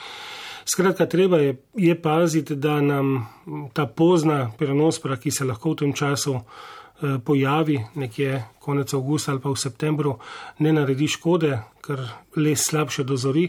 Skratka, 0.68 1.06
treba 1.06 1.38
je, 1.38 1.56
je 1.76 1.94
paziti, 2.02 2.56
da 2.56 2.80
nam 2.80 3.26
ta 3.72 3.86
pozna 3.86 4.50
piranospora, 4.58 5.16
ki 5.16 5.30
se 5.30 5.44
lahko 5.48 5.72
v 5.72 5.76
tem 5.82 5.92
času 5.92 6.34
eh, 6.36 7.18
pojavi 7.24 7.78
nekje 7.94 8.44
konec 8.60 8.94
avgusta 8.94 9.32
ali 9.32 9.40
pa 9.40 9.50
v 9.50 9.56
septembru, 9.56 10.18
ne 10.58 10.72
naredi 10.72 11.08
škode, 11.08 11.58
ker 11.80 12.04
les 12.36 12.60
slabše 12.68 13.04
dozori 13.04 13.48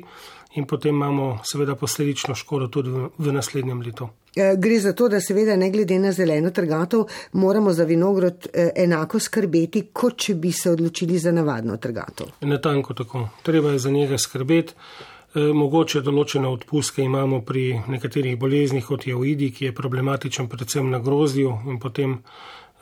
in 0.55 0.65
potem 0.65 0.95
imamo 0.95 1.39
seveda 1.43 1.75
posledično 1.75 2.35
škodo 2.35 2.67
tudi 2.67 2.89
v, 2.89 3.09
v 3.17 3.33
naslednjem 3.33 3.81
letu. 3.81 4.09
Eh, 4.35 4.55
gre 4.57 4.79
za 4.79 4.93
to, 4.93 5.09
da 5.09 5.21
seveda 5.21 5.55
ne 5.55 5.69
glede 5.71 5.99
na 5.99 6.11
zeleno 6.11 6.51
trgatov 6.51 7.05
moramo 7.33 7.73
za 7.73 7.83
vinograd 7.83 8.47
eh, 8.53 8.69
enako 8.75 9.19
skrbeti, 9.19 9.87
kot 9.93 10.17
če 10.17 10.35
bi 10.35 10.51
se 10.51 10.71
odločili 10.71 11.17
za 11.19 11.31
navadno 11.31 11.77
trgatov. 11.77 12.27
Natanko 12.41 12.93
tako. 12.93 13.29
Treba 13.43 13.71
je 13.71 13.79
za 13.79 13.91
njega 13.91 14.17
skrbeti. 14.17 14.73
Mogoče 15.29 15.99
določene 16.01 16.49
odpuske 16.49 17.03
imamo 17.05 17.43
pri 17.45 17.83
nekaterih 17.87 18.33
boleznih, 18.41 18.81
kot 18.81 19.05
je 19.05 19.13
oidi, 19.13 19.51
ki 19.53 19.67
je 19.67 19.75
problematičen 19.77 20.47
predvsem 20.49 20.89
na 20.89 20.97
grozdju 20.99 21.51
in 21.69 21.77
potem 21.79 22.15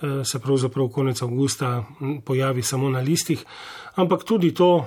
se 0.02 0.40
pravzaprav 0.40 0.90
konec 0.94 1.22
avgusta 1.22 1.84
pojavi 2.26 2.62
samo 2.64 2.90
na 2.90 3.00
listih. 3.00 3.46
Ampak 3.96 4.24
tudi 4.24 4.54
to 4.54 4.86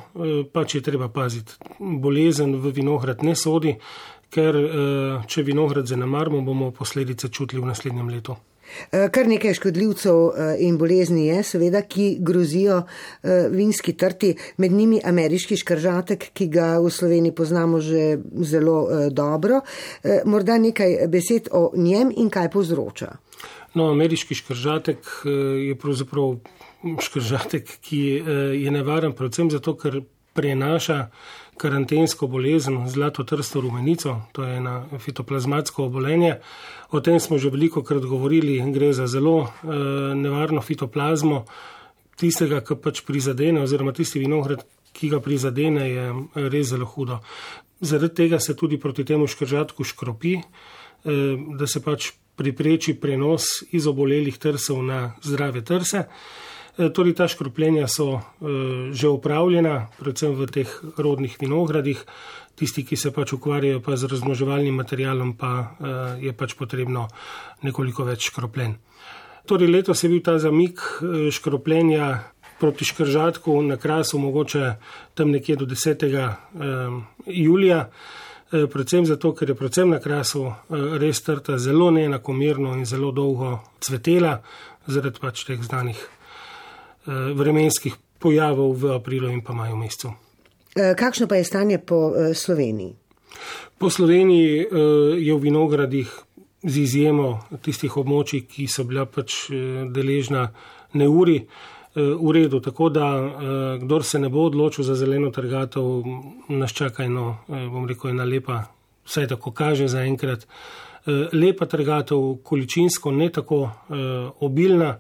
pač 0.52 0.75
je 0.75 0.83
treba 0.83 1.09
paziti. 1.09 1.52
Bolezen 1.79 2.55
v 2.61 2.71
vinohrad 2.71 3.25
ne 3.26 3.35
sodi, 3.37 3.75
ker 4.31 4.55
če 5.26 5.43
vinohrad 5.43 5.87
zanemarimo, 5.90 6.45
bomo 6.47 6.71
posledice 6.71 7.29
čutili 7.29 7.62
v 7.62 7.67
naslednjem 7.73 8.09
letu. 8.09 8.37
Kar 8.90 9.26
nekaj 9.26 9.57
škodljivcev 9.59 10.19
in 10.62 10.76
bolezni 10.79 11.25
je, 11.26 11.43
seveda, 11.43 11.83
ki 11.83 12.21
grozijo 12.23 12.85
vinski 13.50 13.97
trti, 13.99 14.35
med 14.62 14.73
njimi 14.73 15.00
ameriški 15.05 15.59
škržatek, 15.59 16.29
ki 16.35 16.47
ga 16.47 16.76
v 16.79 16.90
Sloveniji 16.90 17.35
poznamo 17.35 17.81
že 17.81 18.21
zelo 18.47 19.11
dobro. 19.11 19.61
Morda 20.25 20.59
nekaj 20.59 21.09
besed 21.11 21.50
o 21.50 21.73
njem 21.75 22.14
in 22.17 22.31
kaj 22.31 22.50
povzroča. 22.55 23.17
No, 23.75 23.91
ameriški 23.91 24.35
škržatek 24.35 25.07
je 25.69 25.75
pravzaprav 25.79 26.41
škržatek, 27.03 27.69
ki 27.85 28.00
je 28.59 28.71
nevaren 28.71 29.12
predvsem 29.15 29.50
zato, 29.50 29.77
ker 29.79 30.00
prenaša 30.35 31.11
karantensko 31.61 32.27
bolezen, 32.31 32.89
zlato 32.89 33.25
trsto 33.25 33.61
rumenico, 33.61 34.17
to 34.33 34.47
je 34.47 34.57
ena 34.57 34.87
fitoplazmatsko 34.99 35.85
obolenje. 35.91 36.39
O 36.91 37.00
tem 37.05 37.21
smo 37.21 37.39
že 37.39 37.50
veliko 37.50 37.83
krat 37.85 38.07
govorili, 38.09 38.59
gre 38.73 38.93
za 38.97 39.07
zelo 39.07 39.53
nevarno 40.17 40.62
fitoplazmo, 40.65 41.45
tistega, 42.17 42.62
ki 42.65 42.79
pač 42.81 43.03
prizadene, 43.05 43.61
oziroma 43.61 43.93
tisti 43.93 44.23
vinograd, 44.23 44.65
ki 44.97 45.12
ga 45.12 45.21
prizadene, 45.21 45.85
je 45.91 46.49
res 46.49 46.73
zelo 46.73 46.89
hudo. 46.89 47.21
Zaradi 47.81 48.15
tega 48.25 48.41
se 48.41 48.57
tudi 48.57 48.81
proti 48.81 49.05
temu 49.05 49.29
škržatku 49.29 49.85
škropi, 49.85 50.39
da 51.05 51.67
se 51.69 51.81
pač 51.85 52.11
pripreči 52.40 52.97
prenos 52.97 53.61
iz 53.76 53.87
obolelih 53.87 54.38
trsov 54.40 54.80
na 54.82 55.00
zdrave 55.20 55.61
trse. 55.61 56.06
Torej, 56.80 57.12
ta 57.18 57.28
škropljenja 57.28 57.85
so 57.90 58.23
že 58.97 59.09
upravljena, 59.12 59.90
predvsem 60.00 60.32
v 60.38 60.47
teh 60.49 60.70
rodnih 60.97 61.37
vinogradih. 61.40 62.00
Tisti, 62.56 62.85
ki 62.85 62.97
se 62.97 63.12
pač 63.12 63.32
ukvarjajo 63.32 63.80
pa 63.80 63.97
z 63.97 64.09
razmnoževalnim 64.09 64.75
materialom, 64.76 65.32
pa 65.37 65.76
je 66.20 66.32
pač 66.37 66.52
potrebno 66.56 67.06
nekoliko 67.64 68.04
več 68.04 68.28
škropljen. 68.28 68.75
Torej, 69.49 69.70
letos 69.73 70.04
je 70.04 70.11
bil 70.12 70.20
ta 70.25 70.37
zamik 70.38 70.80
škropljenja 71.32 72.09
proti 72.61 72.85
škržatku 72.85 73.62
na 73.62 73.76
krasu 73.80 74.18
mogoče 74.20 74.75
tam 75.14 75.30
nekje 75.32 75.56
do 75.56 75.64
10. 75.64 76.04
julija. 77.26 77.88
Predvsem 78.50 79.07
zato, 79.07 79.30
ker 79.35 79.49
je 79.49 79.54
predvsem 79.54 79.90
na 79.90 80.00
krasu 80.02 80.49
res 80.99 81.23
trta 81.23 81.59
zelo 81.59 81.90
neenakomerno 81.95 82.75
in 82.75 82.85
zelo 82.85 83.12
dolgo 83.14 83.61
cvetela, 83.78 84.40
zaradi 84.90 85.23
pač 85.23 85.45
teh 85.47 85.61
znanih 85.62 86.00
vremenskih 87.07 87.95
pojavov 88.19 88.75
v 88.75 88.90
aprilu 88.97 89.30
in 89.30 89.40
pa 89.47 89.54
maju 89.54 89.78
mesecu. 89.78 90.11
Kakšno 90.75 91.28
pa 91.30 91.38
je 91.38 91.45
stanje 91.45 91.78
po 91.78 92.11
Sloveniji? 92.35 92.92
Po 93.78 93.90
Sloveniji 93.90 94.66
je 95.23 95.33
v 95.35 95.40
vinogradih 95.40 96.11
z 96.66 96.83
izjemo 96.83 97.40
tistih 97.62 97.97
območij, 97.97 98.45
ki 98.50 98.66
so 98.69 98.85
bila 98.85 99.07
pač 99.07 99.47
deležna 99.95 100.50
neuri, 100.99 101.47
v 101.94 102.32
redu. 102.32 102.61
Tako 102.61 102.88
da, 102.88 103.06
kdor 103.82 104.04
se 104.04 104.18
ne 104.18 104.28
bo 104.28 104.44
odločil 104.47 104.85
za 104.85 104.94
zeleno 104.94 105.30
trgatev, 105.30 105.82
nas 106.49 106.73
čaka 106.73 107.04
eno, 107.04 107.38
bom 107.49 107.88
rekel, 107.88 108.11
ena 108.11 108.25
lepa, 108.25 108.62
vsaj 109.06 109.28
tako 109.35 109.50
kaže 109.50 109.88
za 109.88 110.04
enkrat, 110.06 110.47
lepa 111.32 111.66
trgatev, 111.66 112.38
količinsko 112.44 113.11
ne 113.11 113.30
tako 113.32 113.70
obilna, 114.40 114.99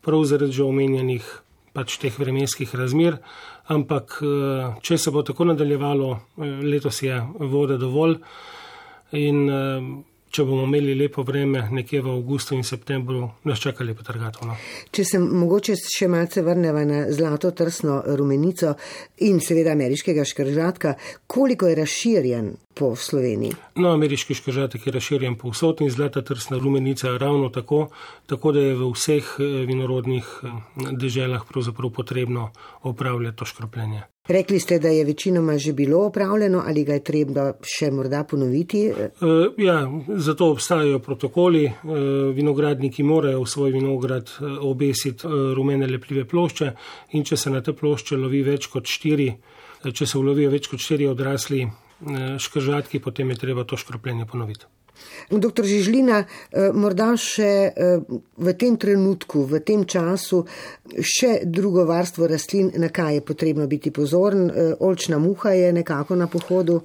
prav 0.00 0.24
zaradi 0.24 0.52
že 0.52 0.64
omenjenih 0.64 1.24
pač 1.72 1.98
teh 2.00 2.14
vremenskih 2.18 2.74
razmer. 2.74 3.20
Ampak, 3.70 4.16
če 4.82 4.96
se 4.98 5.10
bo 5.14 5.22
tako 5.22 5.44
nadaljevalo, 5.52 6.08
letos 6.64 7.02
je 7.02 7.20
vode 7.38 7.76
dovolj 7.78 8.16
in 9.12 9.44
če 10.30 10.44
bomo 10.46 10.64
imeli 10.68 10.94
lepo 10.94 11.24
vreme 11.26 11.64
nekje 11.70 12.02
v 12.04 12.14
avgustu 12.14 12.54
in 12.54 12.64
septembru, 12.66 13.24
nas 13.44 13.60
čaka 13.62 13.84
lepo 13.84 14.04
trgatev. 14.06 14.46
No. 14.46 14.56
Če 14.94 15.04
se 15.04 15.18
mogoče 15.18 15.76
še 15.80 16.08
malce 16.10 16.44
vrneva 16.46 16.84
na 16.86 17.04
zlato 17.12 17.50
trsno 17.50 18.00
rumenico 18.18 18.76
in 19.26 19.40
seveda 19.42 19.74
ameriškega 19.74 20.24
škržatka, 20.24 20.94
koliko 21.26 21.70
je 21.70 21.78
razširjen 21.82 22.52
po 22.80 22.94
Sloveniji? 22.96 23.52
No, 23.76 23.92
ameriški 23.92 24.34
škržatek 24.34 24.86
je 24.86 24.92
razširjen 24.96 25.36
povsod 25.36 25.82
in 25.84 25.90
zlata 25.92 26.22
trsna 26.24 26.58
rumenica 26.58 27.12
ravno 27.20 27.48
tako, 27.52 27.88
tako 28.26 28.52
da 28.56 28.60
je 28.60 28.78
v 28.78 28.88
vseh 28.94 29.34
vinorodnih 29.68 30.30
deželah 30.90 31.44
pravzaprav 31.48 31.92
potrebno 31.92 32.48
opravljati 32.82 33.36
to 33.36 33.44
škropljenje. 33.44 34.06
Rekli 34.28 34.60
ste, 34.60 34.78
da 34.78 34.88
je 34.88 35.04
večinoma 35.04 35.58
že 35.58 35.72
bilo 35.72 36.06
opravljeno 36.06 36.62
ali 36.66 36.84
ga 36.84 36.92
je 36.92 37.04
treba 37.04 37.52
še 37.62 37.90
morda 37.90 38.22
ponoviti? 38.24 38.86
Ja, 39.58 39.76
zato 40.08 40.50
obstajajo 40.54 40.98
protokoli. 40.98 41.66
Vinogradniki 42.34 43.02
morajo 43.02 43.42
v 43.42 43.48
svoj 43.48 43.72
vinograd 43.76 44.30
obesiti 44.60 45.26
rumene 45.56 45.86
lepljive 45.86 46.24
plošče 46.24 46.72
in 47.12 47.24
če 47.24 47.36
se 47.36 47.50
na 47.50 47.60
te 47.60 47.72
plošče 47.72 48.16
lovi 48.16 48.42
več 48.46 48.70
kot 48.72 48.86
štiri, 48.86 49.28
če 49.92 50.06
se 50.06 50.18
ulovijo 50.18 50.50
več 50.50 50.70
kot 50.70 50.80
štiri 50.80 51.10
odrasli 51.10 51.64
škržatki, 52.38 53.00
potem 53.00 53.30
je 53.30 53.36
treba 53.36 53.64
to 53.64 53.76
škropljenje 53.76 54.26
ponoviti. 54.26 54.66
Doktor 55.30 55.64
Žižlina, 55.64 56.16
morda 56.76 57.14
še 57.16 57.72
v 58.36 58.52
tem 58.60 58.74
trenutku, 58.76 59.46
v 59.48 59.62
tem 59.64 59.86
času, 59.88 60.42
še 61.00 61.46
drugo 61.48 61.86
varstvo 61.88 62.28
rastlin, 62.28 62.68
na 62.76 62.90
kaj 62.92 63.16
je 63.16 63.22
potrebno 63.24 63.64
biti 63.70 63.88
pozoren. 63.96 64.50
Olčna 64.76 65.16
muha 65.22 65.54
je 65.56 65.70
nekako 65.72 66.18
na 66.20 66.26
pohodu? 66.28 66.82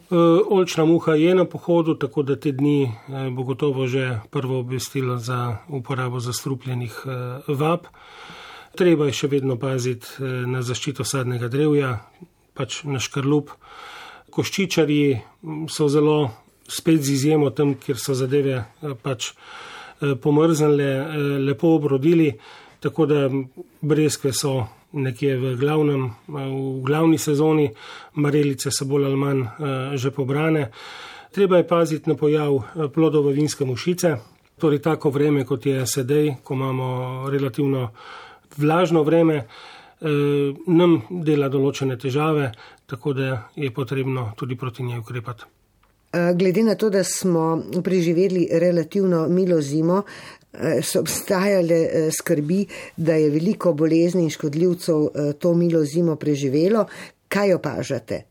Olčna 0.47 0.85
muha 0.87 1.17
je 1.19 1.33
na 1.35 1.43
pohodu, 1.43 1.97
tako 1.99 2.23
da 2.23 2.39
te 2.39 2.53
dni 2.55 2.87
bo 3.35 3.43
gotovo 3.43 3.83
že 3.87 4.21
prvo 4.31 4.61
obvestilo 4.63 5.17
za 5.17 5.57
uporabo 5.67 6.23
zastrupljenih 6.23 7.01
vab. 7.51 7.91
Treba 8.79 9.11
je 9.11 9.17
še 9.19 9.27
vedno 9.27 9.59
paziti 9.59 10.23
na 10.23 10.63
zaščito 10.63 11.03
sadnega 11.03 11.51
drevja, 11.51 11.97
pač 12.55 12.85
na 12.87 13.03
škrlup. 13.03 13.51
Koščičarji 14.35 15.19
so 15.71 15.87
zelo 15.87 16.17
spet 16.67 17.01
z 17.01 17.13
izjemo 17.13 17.49
tam, 17.55 17.75
kjer 17.79 17.97
so 18.01 18.13
zadeve 18.17 18.65
pač 19.03 19.31
pomrznile, 20.21 20.89
lepo 21.39 21.75
obrodili, 21.77 22.33
tako 22.83 23.05
da 23.05 23.29
breskve 23.81 24.33
so 24.33 24.65
nekje 24.95 25.37
v 25.39 25.55
glavnem, 25.59 26.09
v 26.27 26.81
glavni 26.83 27.17
sezoni, 27.17 27.69
marelice 28.15 28.71
so 28.71 28.87
bolj 28.87 29.07
ali 29.09 29.19
manj 29.19 29.43
že 29.95 30.11
pobrane. 30.11 30.69
Treba 31.35 31.57
je 31.57 31.67
paziti 31.67 32.09
na 32.09 32.15
pojav 32.15 32.61
plodove 32.93 33.33
vinske 33.33 33.65
mušice, 33.65 34.15
torej 34.59 34.79
tako 34.79 35.09
vreme, 35.11 35.45
kot 35.45 35.65
je 35.65 35.85
sedaj, 35.87 36.37
ko 36.43 36.53
imamo 36.53 36.87
relativno 37.29 37.89
vlažno 38.57 39.03
vreme, 39.03 39.45
nam 40.67 40.95
dela 41.09 41.49
določene 41.49 41.97
težave, 41.99 42.51
tako 42.85 43.13
da 43.13 43.49
je 43.55 43.73
potrebno 43.73 44.31
tudi 44.35 44.55
proti 44.55 44.83
njej 44.83 44.99
ukrepati. 44.99 45.43
Glede 46.35 46.63
na 46.63 46.75
to, 46.75 46.89
da 46.89 47.03
smo 47.03 47.63
preživeli 47.83 48.47
relativno 48.51 49.27
milo 49.27 49.61
zimo, 49.61 50.03
so 50.83 50.99
obstajale 50.99 52.11
skrbi, 52.11 52.65
da 52.97 53.13
je 53.13 53.29
veliko 53.29 53.73
bolezni 53.73 54.23
in 54.23 54.29
škodljivcev 54.29 55.07
to 55.39 55.53
milo 55.53 55.83
zimo 55.83 56.15
preživelo. 56.15 56.85
Kaj 57.27 57.53
opažate? 57.53 58.21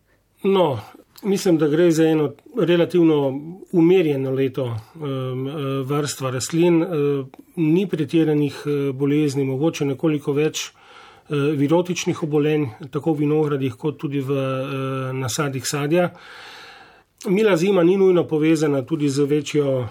No, 0.44 0.78
mislim, 1.22 1.58
da 1.58 1.68
gre 1.68 1.90
za 1.90 2.04
eno 2.04 2.32
relativno 2.56 3.40
umirjeno 3.72 4.30
leto 4.30 4.76
varstva 5.86 6.30
rastlin. 6.30 6.84
Ni 7.56 7.88
pretiranih 7.88 8.62
bolezni, 8.94 9.44
mogoče 9.44 9.84
nekoliko 9.84 10.32
več 10.32 10.70
virotičnih 11.30 12.22
obolenj, 12.22 12.66
tako 12.90 13.12
v 13.12 13.24
vinogradih, 13.24 13.74
kot 13.80 13.98
tudi 13.98 14.20
v 14.20 14.34
nasadih 15.16 15.66
sadja. 15.66 16.10
Mila 17.26 17.56
zima 17.56 17.82
ni 17.82 17.96
nujno 17.96 18.26
povezana 18.28 18.82
tudi 18.82 19.08
z 19.08 19.24
večjo, 19.24 19.88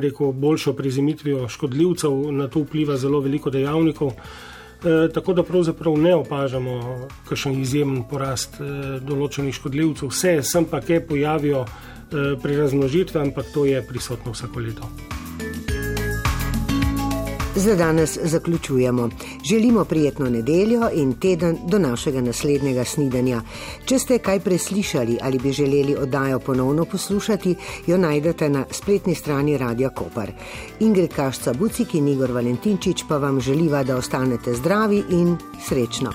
rekel, 0.00 0.32
boljšo 0.32 0.72
prezimitvijo 0.72 1.48
škodljivcev, 1.48 2.32
na 2.32 2.48
to 2.48 2.64
vpliva 2.64 2.96
zelo 2.96 3.20
veliko 3.20 3.50
dejavnikov. 3.50 4.12
Tako 5.14 5.32
da 5.32 5.42
pravzaprav 5.42 5.98
ne 5.98 6.14
opažamo 6.14 7.08
kakšen 7.28 7.60
izjemen 7.60 8.02
porast 8.10 8.56
določenih 9.06 9.54
škodljivcev. 9.54 10.08
Vse 10.10 10.38
sem 10.42 10.64
pa 10.66 10.80
kaj 10.80 11.04
pojavijo 11.06 11.66
pri 12.42 12.56
razmnožitvi, 12.56 13.20
ampak 13.20 13.52
to 13.54 13.68
je 13.68 13.84
prisotno 13.86 14.32
vsako 14.32 14.60
leto. 14.60 15.21
Za 17.56 17.74
danes 17.76 18.18
zaključujemo. 18.22 19.08
Želimo 19.44 19.84
prijetno 19.84 20.30
nedeljo 20.30 20.90
in 20.94 21.12
teden 21.12 21.58
do 21.66 21.78
našega 21.78 22.20
naslednjega 22.20 22.84
snidanja. 22.84 23.42
Če 23.84 23.98
ste 23.98 24.18
kaj 24.18 24.40
preslišali 24.40 25.18
ali 25.22 25.38
bi 25.38 25.52
želeli 25.52 25.96
oddajo 25.96 26.38
ponovno 26.38 26.84
poslušati, 26.84 27.54
jo 27.86 27.98
najdete 27.98 28.48
na 28.48 28.64
spletni 28.70 29.14
strani 29.14 29.58
Radia 29.58 29.88
Kopar. 29.88 30.32
Ingrid 30.80 31.12
Kašca 31.14 31.52
Bucik 31.52 31.94
in 31.94 32.08
Igor 32.08 32.30
Valentinčič 32.30 33.04
pa 33.08 33.16
vam 33.16 33.40
želiva, 33.40 33.82
da 33.82 33.96
ostanete 33.96 34.54
zdravi 34.54 35.02
in 35.10 35.36
srečno. 35.68 36.12